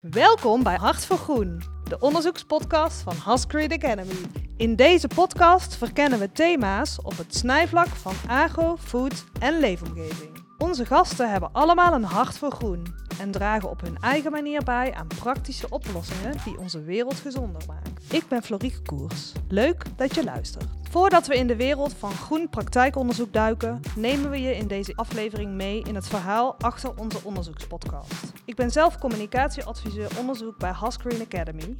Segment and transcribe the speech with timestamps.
[0.00, 4.20] Welkom bij Hart voor Groen, de onderzoekspodcast van Hascreed Academy.
[4.56, 10.44] In deze podcast verkennen we thema's op het snijvlak van agro, food en leefomgeving.
[10.58, 12.86] Onze gasten hebben allemaal een hart voor groen
[13.22, 17.94] en dragen op hun eigen manier bij aan praktische oplossingen die onze wereld gezonder maken.
[18.10, 19.32] Ik ben Florieke Koers.
[19.48, 20.66] Leuk dat je luistert.
[20.90, 25.52] Voordat we in de wereld van groen praktijkonderzoek duiken, nemen we je in deze aflevering
[25.52, 28.32] mee in het verhaal achter onze onderzoekspodcast.
[28.44, 31.76] Ik ben zelf communicatieadviseur onderzoek bij Hasgreen Academy.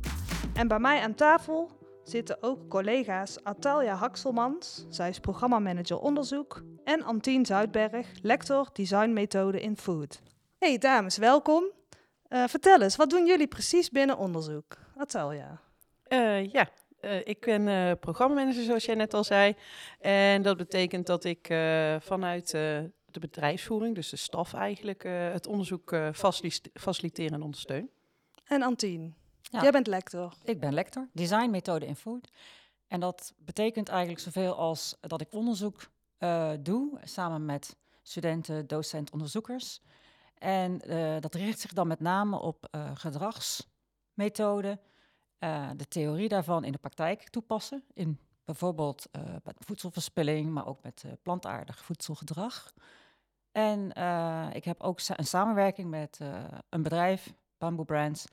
[0.55, 1.71] En bij mij aan tafel
[2.05, 9.77] zitten ook collega's Atalia Hakselmans, zij is programmamanager onderzoek, en Antien Zuidberg, lector designmethode in
[9.77, 10.21] food.
[10.59, 11.65] Hey dames, welkom.
[12.29, 14.77] Uh, vertel eens, wat doen jullie precies binnen onderzoek?
[14.97, 15.61] Atalia.
[16.09, 16.69] Uh, ja,
[17.01, 19.57] uh, ik ben uh, programmamanager, zoals jij net al zei.
[20.01, 21.47] En dat betekent dat ik
[22.01, 25.03] vanuit de bedrijfsvoering, dus de staf eigenlijk,
[25.33, 25.97] het onderzoek
[26.75, 27.91] faciliteer en ondersteun.
[28.45, 29.15] En Antien?
[29.43, 29.63] Ja.
[29.63, 30.35] Jij bent lector.
[30.45, 32.31] Ik ben lector, design, methode en food.
[32.89, 39.13] En dat betekent eigenlijk zoveel als dat ik onderzoek uh, doe samen met studenten, docenten,
[39.13, 39.81] onderzoekers.
[40.39, 44.81] En uh, dat richt zich dan met name op uh, gedragsmethoden,
[45.77, 47.85] de theorie daarvan in de praktijk toepassen.
[47.93, 49.07] In bijvoorbeeld
[49.59, 52.75] voedselverspilling, maar ook met plantaardig voedselgedrag.
[53.53, 53.89] En
[54.55, 56.21] ik heb ook een samenwerking met
[56.69, 58.27] een bedrijf, Bamboo Brands,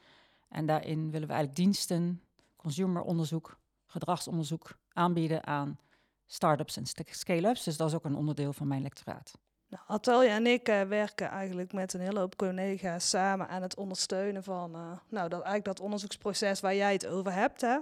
[0.49, 2.21] en daarin willen we eigenlijk diensten,
[2.55, 5.79] consumeronderzoek, gedragsonderzoek aanbieden aan
[6.25, 7.63] start-ups en scale-ups.
[7.63, 9.37] Dus dat is ook een onderdeel van mijn lectoraat.
[9.67, 14.43] Nou, en ik uh, werken eigenlijk met een hele hoop collega's samen aan het ondersteunen
[14.43, 17.61] van uh, nou, dat, eigenlijk dat onderzoeksproces waar jij het over hebt.
[17.61, 17.77] Hè.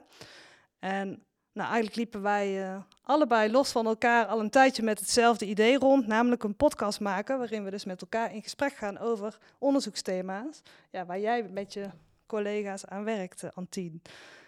[0.79, 5.45] En nou, eigenlijk liepen wij uh, allebei los van elkaar al een tijdje met hetzelfde
[5.45, 9.37] idee rond, namelijk een podcast maken waarin we dus met elkaar in gesprek gaan over
[9.59, 10.61] onderzoeksthema's.
[10.89, 11.89] Ja, waar jij met je
[12.25, 14.01] collega's aan werkte, Antien.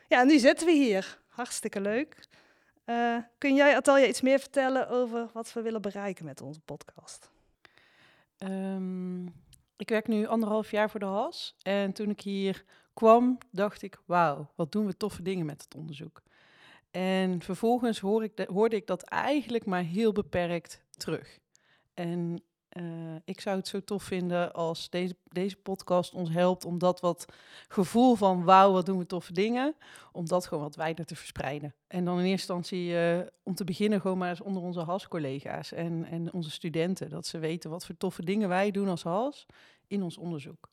[0.08, 1.20] Ja, nu zitten we hier.
[1.27, 2.27] Hartstikke leuk.
[2.86, 7.32] Uh, kun jij, Atalja, iets meer vertellen over wat we willen bereiken met onze podcast?
[8.37, 9.33] Um,
[9.77, 11.55] ik werk nu anderhalf jaar voor de HAS.
[11.61, 15.76] En toen ik hier kwam, dacht ik, wauw, wat doen we toffe dingen met het
[15.76, 16.21] onderzoek.
[16.92, 21.39] En vervolgens hoor ik de, hoorde ik dat eigenlijk maar heel beperkt terug.
[21.93, 22.43] En
[22.81, 26.99] uh, ik zou het zo tof vinden als deze, deze podcast ons helpt om dat
[26.99, 27.25] wat
[27.67, 29.75] gevoel van wauw, wat doen we toffe dingen,
[30.11, 31.73] om dat gewoon wat wijder te verspreiden.
[31.87, 35.71] En dan in eerste instantie uh, om te beginnen gewoon maar eens onder onze HAS-collega's
[35.71, 39.45] en, en onze studenten, dat ze weten wat voor toffe dingen wij doen als HAS
[39.87, 40.69] in ons onderzoek.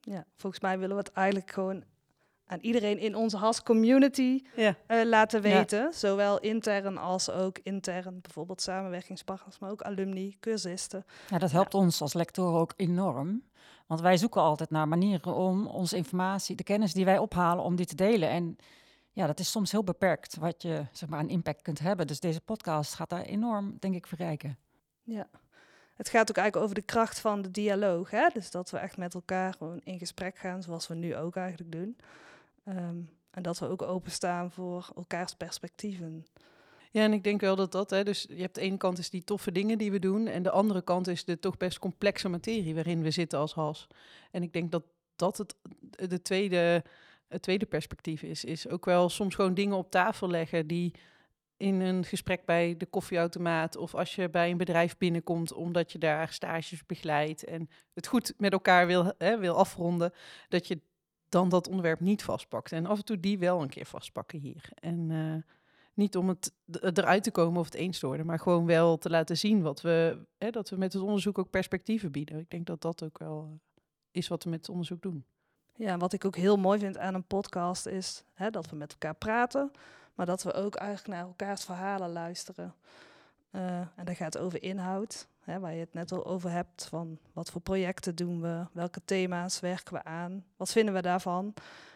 [0.00, 1.84] Ja, volgens mij willen we het eigenlijk gewoon
[2.46, 4.76] aan iedereen in onze HAS-community ja.
[4.88, 5.92] uh, laten weten.
[5.94, 11.04] Zowel intern als ook intern, bijvoorbeeld samenwerkingspartners, maar ook alumni, cursisten.
[11.28, 13.42] Ja, dat helpt ons als lectoren ook enorm.
[13.86, 17.76] Want wij zoeken altijd naar manieren om onze informatie, de kennis die wij ophalen, om
[17.76, 18.28] die te delen.
[18.28, 18.56] En
[19.12, 22.06] ja, dat is soms heel beperkt wat je zeg maar een impact kunt hebben.
[22.06, 24.58] Dus deze podcast gaat daar enorm, denk ik, verrijken.
[25.02, 25.28] Ja.
[25.94, 28.10] Het gaat ook eigenlijk over de kracht van de dialoog.
[28.10, 28.28] Hè?
[28.32, 31.72] Dus dat we echt met elkaar gewoon in gesprek gaan, zoals we nu ook eigenlijk
[31.72, 31.96] doen.
[32.64, 36.26] Um, en dat we ook openstaan voor elkaars perspectieven.
[36.90, 39.10] Ja, en ik denk wel dat dat, hè, dus je hebt de ene kant is
[39.10, 42.28] die toffe dingen die we doen, en de andere kant is de toch best complexe
[42.28, 43.86] materie waarin we zitten als HAS.
[44.30, 44.82] En ik denk dat
[45.16, 45.56] dat het,
[46.10, 46.84] de tweede,
[47.28, 50.94] het tweede perspectief is, is ook wel soms gewoon dingen op tafel leggen die
[51.56, 55.98] in een gesprek bij de koffieautomaat of als je bij een bedrijf binnenkomt omdat je
[55.98, 60.12] daar stages begeleidt en het goed met elkaar wil, hè, wil afronden,
[60.48, 60.80] dat je
[61.32, 62.72] dan dat onderwerp niet vastpakt.
[62.72, 64.68] En af en toe die wel een keer vastpakken hier.
[64.74, 65.34] En uh,
[65.94, 69.10] niet om het eruit te komen of het eens te worden, maar gewoon wel te
[69.10, 72.38] laten zien wat we, hè, dat we met het onderzoek ook perspectieven bieden.
[72.38, 73.58] Ik denk dat dat ook wel uh,
[74.10, 75.24] is wat we met het onderzoek doen.
[75.74, 78.92] Ja, wat ik ook heel mooi vind aan een podcast is hè, dat we met
[78.92, 79.70] elkaar praten,
[80.14, 82.74] maar dat we ook eigenlijk naar elkaars verhalen luisteren.
[83.50, 87.50] Uh, en dat gaat over inhoud, waar je het net al over hebt, van wat
[87.50, 91.54] voor projecten doen we, welke thema's werken we aan, wat vinden we daarvan.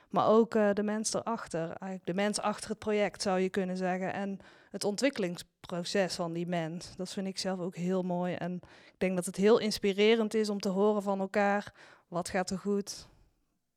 [0.08, 3.76] Maar ook uh, de mens erachter, eigenlijk de mens achter het project zou je kunnen
[3.76, 4.12] zeggen.
[4.12, 4.38] En
[4.70, 8.34] het ontwikkelingsproces van die mens, dat vind ik zelf ook heel mooi.
[8.34, 8.54] En
[8.86, 11.72] ik denk dat het heel inspirerend is om te horen van elkaar,
[12.08, 13.08] wat gaat er goed,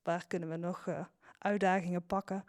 [0.04, 1.00] waar kunnen we nog uh,
[1.38, 2.44] uitdagingen pakken.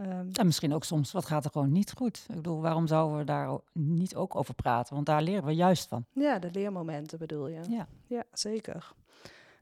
[0.00, 2.24] Um, en misschien ook soms, wat gaat er gewoon niet goed?
[2.28, 4.94] Ik bedoel, waarom zouden we daar niet ook over praten?
[4.94, 6.04] Want daar leren we juist van.
[6.12, 7.60] Ja, de leermomenten bedoel je.
[7.68, 8.92] Ja, ja zeker.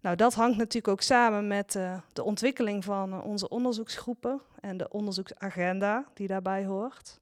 [0.01, 4.77] Nou, dat hangt natuurlijk ook samen met uh, de ontwikkeling van uh, onze onderzoeksgroepen en
[4.77, 7.21] de onderzoeksagenda die daarbij hoort.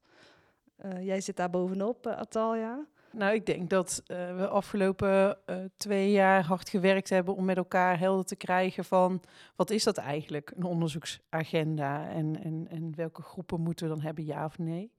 [0.85, 2.79] Uh, jij zit daar bovenop, Atalia.
[3.15, 7.57] Nou, ik denk dat uh, we afgelopen uh, twee jaar hard gewerkt hebben om met
[7.57, 9.23] elkaar helder te krijgen van
[9.57, 14.25] wat is dat eigenlijk, een onderzoeksagenda en, en, en welke groepen moeten we dan hebben,
[14.25, 14.93] ja of nee.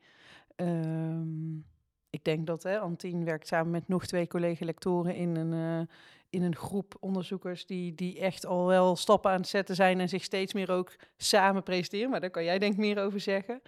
[0.55, 1.65] Um,
[2.09, 5.87] ik denk dat hè, Antien werkt samen met nog twee collega-lectoren in een, uh,
[6.29, 10.09] in een groep onderzoekers die, die echt al wel stappen aan het zetten zijn en
[10.09, 12.09] zich steeds meer ook samen presenteren.
[12.09, 13.61] Maar daar kan jij denk ik meer over zeggen.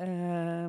[0.00, 0.66] Uh,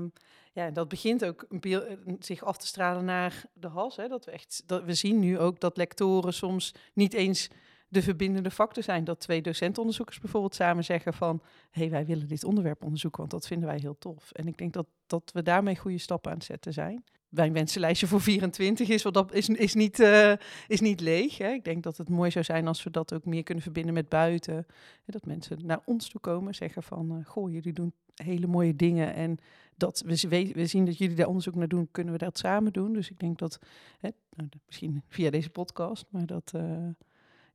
[0.53, 3.95] ja, dat begint ook een zich af te stralen naar de has.
[3.95, 7.49] Hè, dat we, echt, dat we zien nu ook dat lectoren soms niet eens
[7.87, 9.03] de verbindende factor zijn.
[9.03, 11.41] Dat twee docentonderzoekers bijvoorbeeld samen zeggen van...
[11.71, 14.31] hé, hey, wij willen dit onderwerp onderzoeken, want dat vinden wij heel tof.
[14.31, 17.03] En ik denk dat, dat we daarmee goede stappen aan het zetten zijn
[17.33, 20.33] mijn wensenlijstje voor 24 is, want dat is, is, niet, uh,
[20.67, 21.37] is niet leeg.
[21.37, 21.49] Hè.
[21.49, 24.09] Ik denk dat het mooi zou zijn als we dat ook meer kunnen verbinden met
[24.09, 24.65] buiten.
[25.05, 29.13] Dat mensen naar ons toe komen, zeggen van, uh, goh, jullie doen hele mooie dingen
[29.13, 29.37] en
[29.77, 32.93] dat we, we, zien dat jullie daar onderzoek naar doen, kunnen we dat samen doen.
[32.93, 33.59] Dus ik denk dat,
[33.99, 36.87] hè, nou, misschien via deze podcast, maar dat, uh,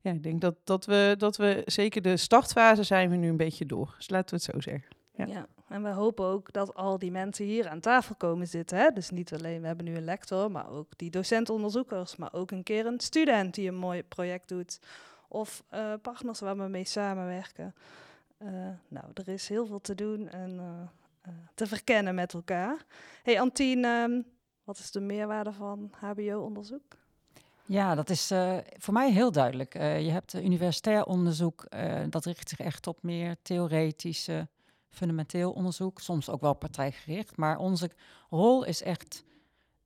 [0.01, 3.37] ja, ik denk dat, dat, we, dat we zeker de startfase zijn we nu een
[3.37, 3.93] beetje door.
[3.97, 4.89] Dus laten we het zo zeggen.
[5.15, 5.25] Ja.
[5.25, 5.47] ja.
[5.69, 8.77] En we hopen ook dat al die mensen hier aan tafel komen zitten.
[8.77, 8.89] Hè?
[8.91, 12.63] Dus niet alleen, we hebben nu een lector, maar ook die docent-onderzoekers, maar ook een
[12.63, 14.79] keer een student die een mooi project doet.
[15.27, 17.75] Of uh, partners waar we mee samenwerken.
[18.37, 18.49] Uh,
[18.87, 22.85] nou, er is heel veel te doen en uh, te verkennen met elkaar.
[23.23, 24.25] hey Antien, um,
[24.63, 26.97] wat is de meerwaarde van HBO-onderzoek?
[27.65, 28.27] Ja, dat is
[28.77, 29.73] voor mij heel duidelijk.
[29.73, 31.67] Je hebt universitair onderzoek,
[32.09, 34.47] dat richt zich echt op meer theoretische
[34.89, 37.37] fundamenteel onderzoek, soms ook wel partijgericht.
[37.37, 37.89] Maar onze
[38.29, 39.23] rol is echt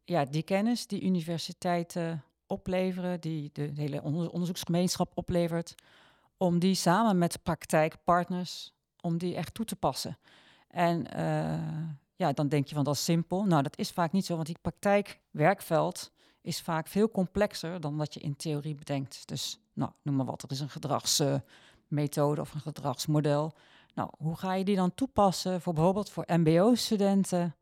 [0.03, 5.75] ja, die kennis die universiteiten opleveren, die de hele onderzoeksgemeenschap oplevert,
[6.37, 10.17] om die samen met praktijkpartners, om die echt toe te passen.
[10.67, 13.43] En uh, ja, dan denk je van dat is simpel.
[13.43, 16.11] Nou, dat is vaak niet zo, want die praktijkwerkveld
[16.41, 19.27] is vaak veel complexer dan wat je in theorie bedenkt.
[19.27, 23.53] Dus, nou, noem maar wat, er is een gedragsmethode of een gedragsmodel.
[23.93, 27.55] Nou, hoe ga je die dan toepassen voor bijvoorbeeld voor MBO-studenten?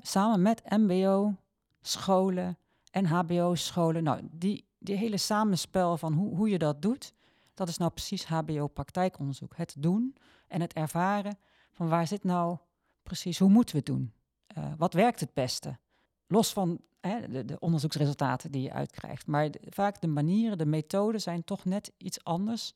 [0.00, 2.58] Samen met MBO-scholen
[2.90, 4.02] en HBO-scholen.
[4.02, 7.12] Nou, die, die hele samenspel van hoe, hoe je dat doet,
[7.54, 9.56] dat is nou precies HBO-praktijkonderzoek.
[9.56, 10.16] Het doen
[10.48, 11.38] en het ervaren
[11.72, 12.56] van waar zit nou
[13.02, 14.12] precies, hoe moeten we het doen?
[14.58, 15.78] Uh, wat werkt het beste?
[16.26, 19.26] Los van hè, de, de, onderzoeksresultaten die je uitkrijgt.
[19.26, 22.74] Maar vaak de manieren, de methoden zijn toch net iets anders,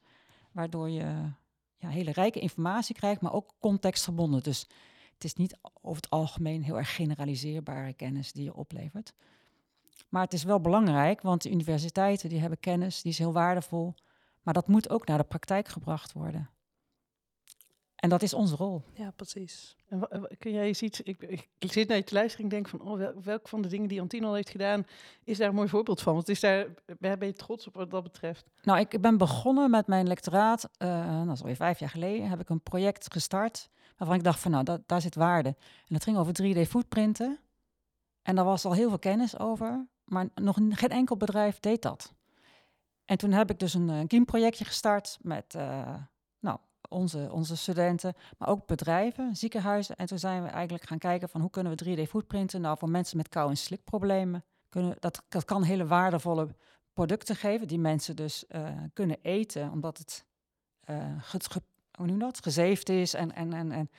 [0.53, 1.33] waardoor je
[1.83, 4.43] ja, hele rijke informatie krijgt, maar ook contextgebonden.
[4.43, 4.67] Dus
[5.15, 9.15] het is niet over het algemeen heel erg generaliseerbare kennis die je oplevert.
[10.09, 13.95] Maar het is wel belangrijk, want de universiteiten die hebben kennis, die is heel waardevol.
[14.43, 16.51] Maar dat moet ook naar de praktijk gebracht worden.
[18.03, 18.83] En dat is onze rol.
[18.95, 19.77] Ja, precies.
[19.89, 20.09] En
[20.39, 21.01] kun jij eens iets...
[21.01, 22.81] Ik, ik, zit naar je te luisteren en denk van...
[22.81, 24.87] Oh, wel, welk van de dingen die Antine al heeft gedaan...
[25.25, 26.15] is daar een mooi voorbeeld van?
[26.15, 26.67] Want is daar,
[26.99, 28.51] ben je trots op wat dat betreft?
[28.63, 30.69] Nou, ik ben begonnen met mijn lectoraat...
[30.79, 32.29] Uh, nou, dat is alweer vijf jaar geleden...
[32.29, 33.71] heb ik een project gestart...
[33.97, 35.49] waarvan ik dacht van, nou, dat, daar zit waarde.
[35.49, 37.39] En dat ging over 3D-footprinten.
[38.23, 39.87] En daar was al heel veel kennis over...
[40.05, 42.13] maar nog geen enkel bedrijf deed dat.
[43.05, 45.19] En toen heb ik dus een, een kiemprojectje gestart...
[45.21, 45.55] met...
[45.57, 45.99] Uh, nou,
[46.89, 49.97] onze, onze studenten, maar ook bedrijven, ziekenhuizen.
[49.97, 53.17] En toen zijn we eigenlijk gaan kijken van hoe kunnen we 3D-footprinten nou voor mensen
[53.17, 54.45] met kou- en slikproblemen.
[54.69, 56.49] Kunnen, dat, dat kan hele waardevolle
[56.93, 60.25] producten geven die mensen dus uh, kunnen eten, omdat het
[62.19, 62.41] dat?
[62.43, 63.91] gezeefd is en, en, en, en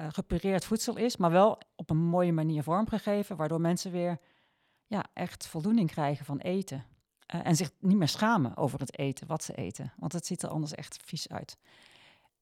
[0.00, 4.18] uh, gepureerd voedsel is, maar wel op een mooie manier vormgegeven, waardoor mensen weer
[4.86, 6.84] ja, echt voldoening krijgen van eten.
[7.26, 9.92] en zich niet meer schamen over het eten, wat ze eten.
[9.96, 11.56] Want het ziet er anders echt vies uit.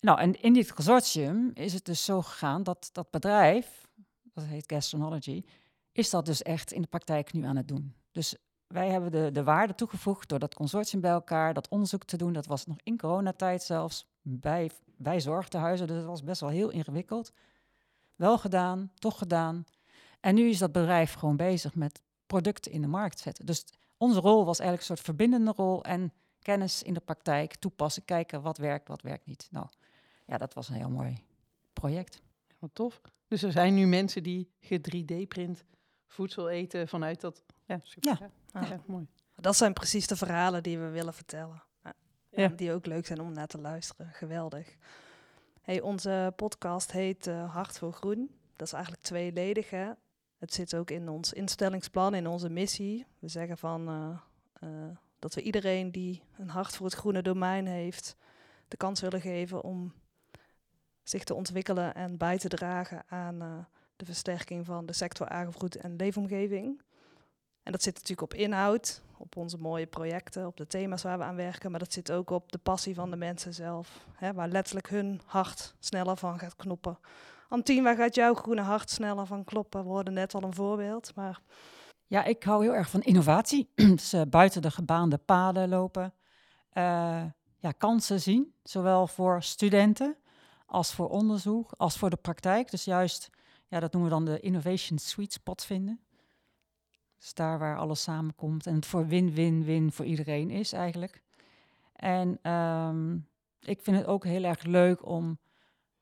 [0.04, 3.88] Nou, en in dit consortium is het dus zo gegaan dat dat bedrijf,
[4.22, 5.44] dat heet Gastronology,
[5.92, 7.94] is dat dus echt in de praktijk nu aan het doen.
[8.12, 12.16] Dus wij hebben de, de waarde toegevoegd door dat consortium bij elkaar, dat onderzoek te
[12.16, 12.32] doen.
[12.32, 16.70] Dat was nog in coronatijd zelfs, bij, bij zorgtehuizen, dus dat was best wel heel
[16.70, 17.32] ingewikkeld.
[18.16, 19.64] Wel gedaan, toch gedaan.
[20.20, 23.46] En nu is dat bedrijf gewoon bezig met producten in de markt zetten.
[23.46, 23.64] Dus
[23.96, 28.42] onze rol was eigenlijk een soort verbindende rol en kennis in de praktijk toepassen, kijken
[28.42, 29.48] wat werkt, wat werkt niet.
[29.50, 29.66] Nou,
[30.24, 31.24] ja, dat was een heel mooi
[31.72, 32.22] project.
[32.58, 33.00] Wat tof.
[33.28, 35.64] Dus er zijn nu mensen die ge 3D-print
[36.06, 37.42] voedsel eten vanuit dat.
[37.64, 38.18] Ja, super.
[38.20, 38.30] Ja.
[38.60, 38.66] ja.
[38.66, 39.06] ja mooi.
[39.36, 41.62] Dat zijn precies de verhalen die we willen vertellen.
[42.30, 42.48] Ja.
[42.48, 44.12] Die ook leuk zijn om naar te luisteren.
[44.12, 44.76] Geweldig.
[45.60, 48.30] Hey, onze podcast heet uh, Hart voor Groen.
[48.56, 49.70] Dat is eigenlijk tweeledig.
[49.70, 49.90] Hè?
[50.38, 53.06] Het zit ook in ons instellingsplan, in onze missie.
[53.18, 54.18] We zeggen van uh,
[54.70, 58.16] uh, dat we iedereen die een hart voor het groene domein heeft,
[58.68, 59.92] de kans willen geven om
[61.04, 63.58] zich te ontwikkelen en bij te dragen aan uh,
[63.96, 66.82] de versterking van de sector agrofood en leefomgeving.
[67.62, 71.24] En dat zit natuurlijk op inhoud, op onze mooie projecten, op de thema's waar we
[71.24, 71.70] aan werken.
[71.70, 74.06] Maar dat zit ook op de passie van de mensen zelf.
[74.12, 76.98] Hè, waar letterlijk hun hart sneller van gaat kloppen.
[77.48, 79.82] Antien, waar gaat jouw groene hart sneller van kloppen?
[79.82, 81.40] We hoorden net al een voorbeeld, maar...
[82.06, 83.70] Ja, ik hou heel erg van innovatie.
[83.74, 86.14] dus uh, buiten de gebaande paden lopen.
[86.72, 87.22] Uh,
[87.58, 90.16] ja, kansen zien, zowel voor studenten
[90.74, 92.70] als voor onderzoek, als voor de praktijk.
[92.70, 93.30] Dus juist,
[93.68, 96.00] ja, dat noemen we dan de innovation sweet spot vinden.
[97.18, 101.22] Dus daar waar alles samenkomt en het voor win-win-win voor iedereen is eigenlijk.
[101.92, 103.28] En um,
[103.60, 105.38] ik vind het ook heel erg leuk om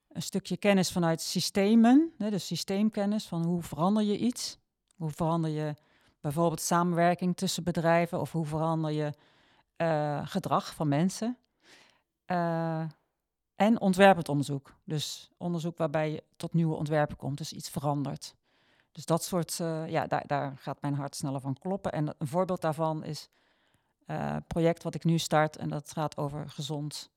[0.09, 4.59] een stukje kennis vanuit systemen, hè, dus systeemkennis van hoe verander je iets.
[4.97, 5.75] Hoe verander je
[6.21, 9.13] bijvoorbeeld samenwerking tussen bedrijven of hoe verander je
[9.77, 11.37] uh, gedrag van mensen.
[12.27, 12.85] Uh,
[13.63, 14.75] en ontwerpend onderzoek.
[14.85, 18.35] Dus onderzoek waarbij je tot nieuwe ontwerpen komt, dus iets verandert.
[18.93, 21.93] Dus dat soort, uh, ja, daar, daar gaat mijn hart sneller van kloppen.
[21.93, 23.29] En een voorbeeld daarvan is
[24.07, 27.11] een project wat ik nu start en dat gaat over gezond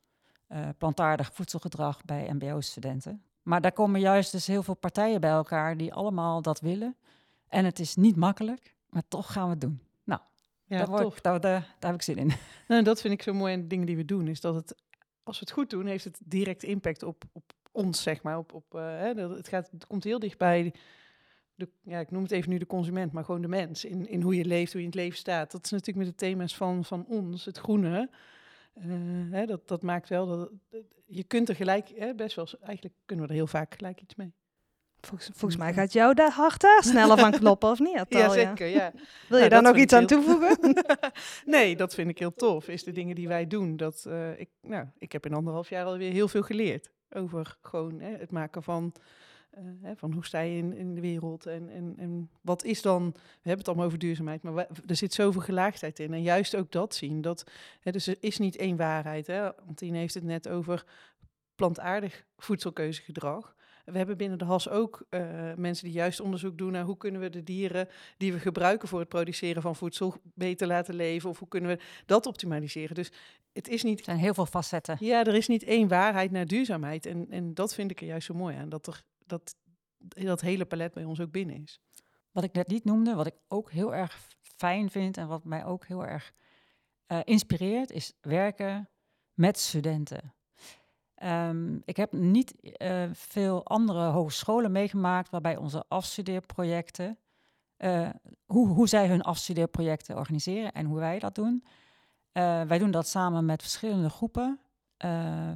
[0.50, 3.24] uh, plantaardig voedselgedrag bij MBO-studenten.
[3.44, 6.96] Maar daar komen juist dus heel veel partijen bij elkaar die allemaal dat willen.
[7.48, 9.82] En het is niet makkelijk, maar toch gaan we het doen.
[10.04, 10.22] Nou,
[10.66, 12.32] ja, daar, word, daar, daar, daar, heb ik zin in.
[12.68, 14.76] Nou, dat vind ik zo mooi aan de dingen die we doen, is dat het,
[15.26, 18.38] als we het goed doen, heeft het direct impact op, op ons, zeg maar.
[18.38, 20.74] Op, op, hè, het, gaat, het komt heel dichtbij
[21.56, 23.86] de, ja, ik noem het even nu de consument, maar gewoon de mens.
[23.86, 25.52] In, in hoe je leeft, hoe je in het leven staat.
[25.52, 28.10] Dat is natuurlijk met de thema's van, van ons, het groene.
[28.76, 28.84] Uh,
[29.32, 30.50] hè, dat, dat maakt wel dat
[31.06, 34.16] je kunt er gelijk, hè, best wel, eigenlijk kunnen we er heel vaak gelijk iets
[34.16, 34.34] mee.
[35.06, 38.06] Volgens, volgens mij gaat jouw hart daar sneller van kloppen, of niet?
[38.10, 38.92] Ja, zeker, ja.
[39.28, 40.58] Wil je nou, daar nog iets aan toevoegen?
[41.46, 42.68] nee, dat vind ik heel tof.
[42.68, 43.78] Is de dingen die wij doen.
[43.78, 48.00] Dat, uh, ik, nou, ik heb in anderhalf jaar alweer heel veel geleerd over gewoon
[48.00, 48.94] hè, het maken van
[49.58, 52.82] uh, hè, van hoe sta je in, in de wereld en, en, en wat is
[52.82, 56.14] dan, we hebben het allemaal over duurzaamheid, maar er zit zoveel gelaagdheid in.
[56.14, 59.28] En juist ook dat zien, dat, hè, dus er is niet één waarheid.
[59.28, 59.56] Hè.
[59.56, 60.86] Antine heeft het net over
[61.56, 63.55] plantaardig voedselkeuzegedrag.
[63.86, 67.22] We hebben binnen de HAS ook uh, mensen die juist onderzoek doen naar hoe kunnen
[67.22, 67.88] we de dieren
[68.18, 71.84] die we gebruiken voor het produceren van voedsel beter laten leven of hoe kunnen we
[72.06, 72.96] dat optimaliseren.
[72.96, 73.12] Dus
[73.54, 74.00] het is niet.
[74.00, 74.98] Er zijn heel veel facetten.
[75.00, 77.06] Ja, er is niet één waarheid naar duurzaamheid.
[77.06, 78.70] En, en dat vind ik er juist zo mooi aan.
[78.70, 79.56] Dat er dat
[79.98, 81.80] dat hele palet bij ons ook binnen is.
[82.32, 85.66] Wat ik net niet noemde, wat ik ook heel erg fijn vind en wat mij
[85.66, 86.34] ook heel erg
[87.08, 88.90] uh, inspireert, is werken
[89.34, 90.34] met studenten.
[91.26, 97.18] Um, ik heb niet uh, veel andere hogescholen meegemaakt waarbij onze afstudeerprojecten,
[97.78, 98.10] uh,
[98.46, 101.64] hoe, hoe zij hun afstudeerprojecten organiseren en hoe wij dat doen.
[102.32, 104.60] wij doen dat samen met verschillende groepen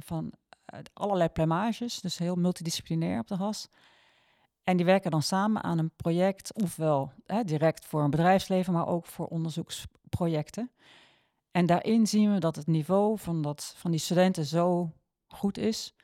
[0.00, 0.32] van
[0.92, 3.68] allerlei plamages, dus heel multidisciplinair op de HAS.
[4.62, 8.86] En die werken dan samen aan een project, ofwel hè, direct voor een bedrijfsleven, maar
[8.86, 10.70] ook voor onderzoeksprojecten.
[11.50, 14.92] En daarin zien we dat het niveau van, dat, van die studenten zo
[15.34, 15.94] goed is,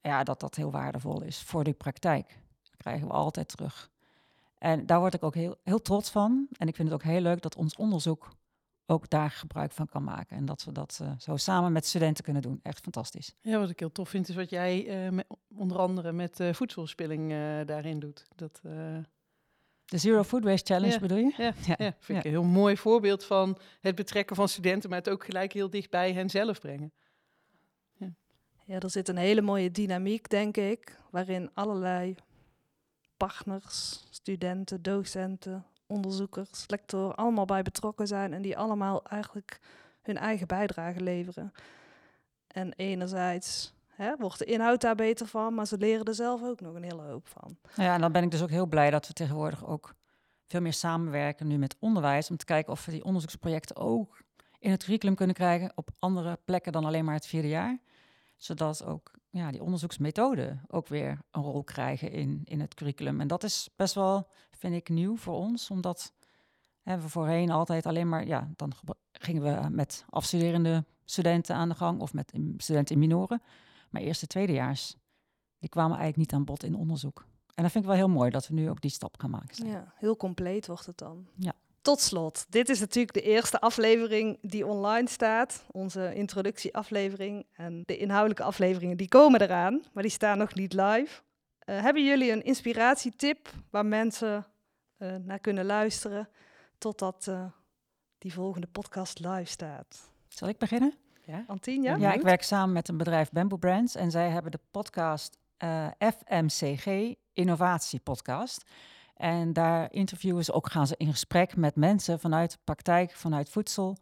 [0.00, 2.38] ja, dat dat heel waardevol is voor die praktijk.
[2.62, 3.90] Dat krijgen we altijd terug.
[4.58, 6.48] En daar word ik ook heel, heel trots van.
[6.58, 8.28] En ik vind het ook heel leuk dat ons onderzoek
[8.86, 10.36] ook daar gebruik van kan maken.
[10.36, 12.60] En dat we dat uh, zo samen met studenten kunnen doen.
[12.62, 13.34] Echt fantastisch.
[13.40, 16.52] Ja, wat ik heel tof vind is wat jij uh, met, onder andere met uh,
[16.52, 17.30] voedselspilling
[17.66, 18.26] daarin doet.
[18.34, 18.60] Dat,
[19.84, 21.32] de Zero Food Waste Challenge ja, bedoel je?
[21.36, 24.98] Ja, ja, ja vind ik een heel mooi voorbeeld van het betrekken van studenten, maar
[24.98, 26.92] het ook gelijk heel dicht bij hen zelf brengen.
[28.64, 28.80] Ja.
[28.80, 32.14] er zit een hele mooie dynamiek, denk ik, waarin allerlei
[33.16, 39.60] partners, studenten, docenten, onderzoekers, lectoren allemaal bij betrokken zijn en die allemaal eigenlijk
[40.02, 41.52] hun eigen bijdrage leveren.
[42.46, 46.60] En enerzijds hè, wordt de inhoud daar beter van, maar ze leren er zelf ook
[46.60, 47.56] nog een hele hoop van.
[47.76, 49.94] Ja, en dan ben ik dus ook heel blij dat we tegenwoordig ook
[50.46, 54.22] veel meer samenwerken nu met onderwijs, om te kijken of we die onderzoeksprojecten ook
[54.58, 57.78] in het curriculum kunnen krijgen op andere plekken dan alleen maar het vierde jaar.
[58.44, 63.20] Zodat ook ja, die onderzoeksmethoden ook weer een rol krijgen in, in het curriculum.
[63.20, 66.12] En dat is best wel vind ik nieuw voor ons, omdat
[66.82, 68.72] hè, we voorheen altijd alleen maar, ja, dan
[69.12, 73.42] gingen we met afstuderende studenten aan de gang of met studenten in minoren.
[73.90, 74.96] Maar eerste, tweedejaars,
[75.58, 77.26] die kwamen eigenlijk niet aan bod in onderzoek.
[77.54, 79.66] En dat vind ik wel heel mooi dat we nu ook die stap gaan maken.
[79.66, 81.26] Ja, heel compleet wordt het dan.
[81.34, 81.52] Ja.
[81.84, 87.46] Tot slot, dit is natuurlijk de eerste aflevering die online staat, onze introductieaflevering.
[87.52, 91.22] En de inhoudelijke afleveringen die komen eraan, maar die staan nog niet live.
[91.64, 94.46] Uh, hebben jullie een inspiratietip waar mensen
[94.98, 96.28] uh, naar kunnen luisteren
[96.78, 97.44] totdat uh,
[98.18, 100.10] die volgende podcast live staat?
[100.28, 100.94] Zal ik beginnen?
[101.24, 101.96] Ja, Antien, ja?
[101.96, 105.38] Ja, ik werk samen met een bedrijf Bamboo Brands en zij hebben de podcast
[105.98, 108.64] FMCG Innovatie Podcast.
[109.14, 113.48] En daar interviewen ze ook, gaan ze in gesprek met mensen vanuit de praktijk, vanuit
[113.48, 113.96] voedsel,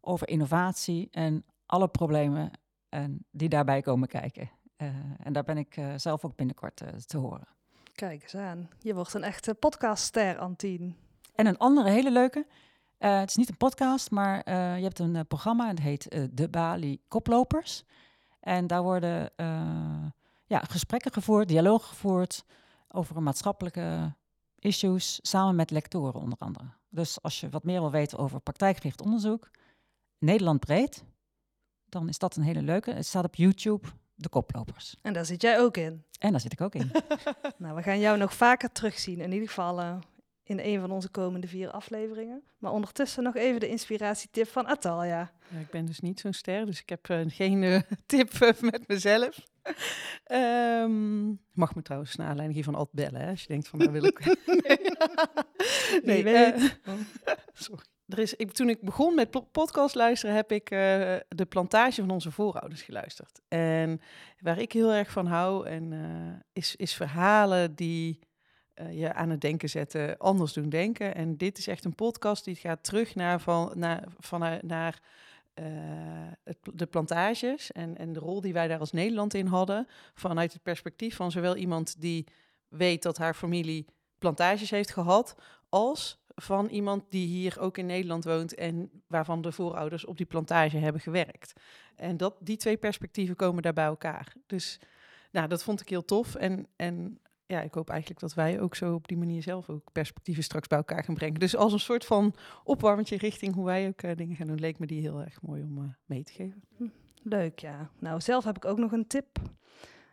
[0.00, 2.50] over innovatie en alle problemen
[2.88, 4.50] en die daarbij komen kijken.
[4.76, 4.88] Uh,
[5.22, 7.48] en daar ben ik uh, zelf ook binnenkort uh, te horen.
[7.92, 8.68] Kijk eens aan.
[8.78, 10.96] Je wordt een echte podcastster, Antien.
[11.34, 12.46] En een andere hele leuke.
[12.98, 15.68] het is niet een podcast, maar je hebt een programma.
[15.68, 17.84] Het heet De Bali Koplopers.
[18.40, 19.32] En daar worden
[20.46, 22.44] ja, gesprekken gevoerd, dialoog gevoerd
[22.88, 24.14] over maatschappelijke
[24.58, 26.66] issues, samen met lectoren onder andere.
[26.88, 29.50] Dus als je wat meer wil weten over praktijkgericht onderzoek,
[30.18, 31.04] Nederland breed,
[31.88, 32.90] dan is dat een hele leuke.
[32.92, 34.96] Het staat op YouTube, De Koplopers.
[35.02, 36.04] En daar zit jij ook in.
[36.18, 36.90] En daar zit ik ook in.
[37.58, 39.20] nou, we gaan jou nog vaker terugzien.
[39.20, 39.96] In ieder geval uh,
[40.48, 42.42] in een van onze komende vier afleveringen.
[42.58, 45.32] Maar ondertussen nog even de inspiratietip van Atalia.
[45.48, 48.88] Ja, ik ben dus niet zo'n ster, dus ik heb uh, geen uh, tip met
[48.88, 49.46] mezelf.
[50.32, 53.92] um, mag me trouwens naar aanleiding hiervan altijd bellen, hè, als je denkt van, nou
[53.92, 54.24] wil ik...
[56.04, 56.54] nee, nee
[57.52, 57.84] sorry.
[58.08, 60.78] Er is, ik, toen ik begon met podcast luisteren, heb ik uh,
[61.28, 63.40] de plantage van onze voorouders geluisterd.
[63.48, 64.00] En
[64.40, 68.27] waar ik heel erg van hou, en, uh, is, is verhalen die
[68.80, 71.14] uh, je aan het denken zetten, anders doen denken.
[71.14, 75.00] En dit is echt een podcast die gaat terug naar, van, naar, vanuit, naar
[76.44, 79.86] het, de plantages en, en de rol die wij daar als Nederland in hadden.
[80.14, 82.26] Vanuit het perspectief van zowel iemand die
[82.68, 83.86] weet dat haar familie
[84.18, 85.34] plantages heeft gehad,
[85.68, 90.26] als van iemand die hier ook in Nederland woont en waarvan de voorouders op die
[90.26, 91.52] plantage hebben gewerkt.
[91.96, 94.32] En dat, die twee perspectieven komen daar bij elkaar.
[94.46, 94.80] Dus
[95.30, 96.34] nou, dat vond ik heel tof.
[96.34, 97.18] En, en
[97.48, 100.66] ja, ik hoop eigenlijk dat wij ook zo op die manier zelf ook perspectieven straks
[100.66, 101.40] bij elkaar gaan brengen.
[101.40, 104.78] Dus als een soort van opwarmetje richting hoe wij ook uh, dingen gaan doen, leek
[104.78, 106.62] me die heel erg mooi om uh, mee te geven.
[106.76, 106.88] Hm,
[107.22, 107.90] leuk, ja.
[107.98, 109.38] Nou, zelf heb ik ook nog een tip.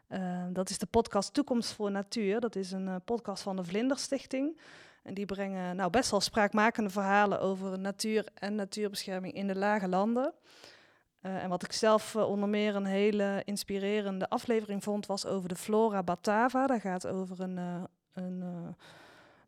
[0.09, 2.39] Uh, dat is de podcast Toekomst voor Natuur.
[2.39, 4.59] Dat is een podcast van de Vlinderstichting.
[5.03, 9.87] En die brengen nou, best wel spraakmakende verhalen over natuur en natuurbescherming in de lage
[9.87, 10.33] landen.
[11.25, 15.49] Uh, en wat ik zelf uh, onder meer een hele inspirerende aflevering vond, was over
[15.49, 16.67] de Flora Batava.
[16.67, 18.43] Dat gaat over een, uh, een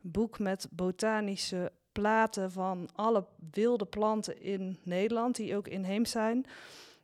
[0.01, 6.45] boek met botanische platen van alle wilde planten in Nederland, die ook inheems zijn.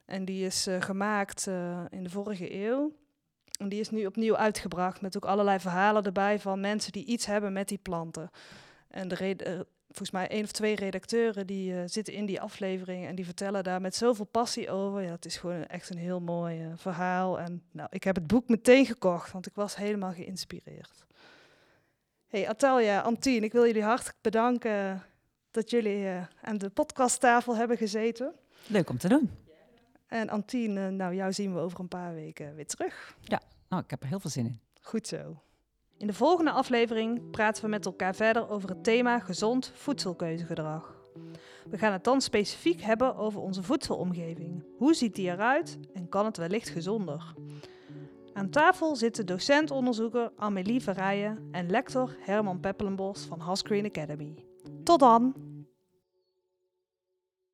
[0.06, 1.48] En die is gemaakt
[1.90, 2.92] in de vorige eeuw.
[3.60, 7.26] En die is nu opnieuw uitgebracht met ook allerlei verhalen erbij van mensen die iets
[7.26, 8.30] hebben met die planten.
[8.88, 9.60] En de uh,
[9.96, 13.64] volgens mij één of twee redacteuren die uh, zitten in die aflevering en die vertellen
[13.64, 15.02] daar met zoveel passie over.
[15.02, 17.40] Ja, het is gewoon echt een heel mooi uh, verhaal.
[17.40, 21.06] En nou, ik heb het boek meteen gekocht, want ik was helemaal geïnspireerd.
[22.28, 25.04] Hey Atalia, Antien, ik wil jullie hartelijk bedanken
[25.52, 26.08] dat jullie
[26.42, 28.34] aan de podcasttafel hebben gezeten.
[28.68, 29.32] Leuk om te doen.
[30.08, 33.16] En Antien, nou, jou zien we over een paar weken weer terug.
[33.22, 34.60] Ja, nou, ik heb er heel veel zin in.
[34.82, 35.42] Goed zo.
[36.04, 40.96] In de volgende aflevering praten we met elkaar verder over het thema gezond voedselkeuzegedrag.
[41.70, 44.64] We gaan het dan specifiek hebben over onze voedselomgeving.
[44.78, 47.34] Hoe ziet die eruit en kan het wellicht gezonder?
[48.34, 54.46] Aan tafel zitten docent-onderzoeker Amélie Verrijen en lector Herman Peppelenbos van Hasgreen Academy.
[54.84, 55.53] Tot dan!